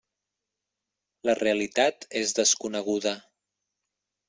[1.29, 3.15] La realitat és desconeguda.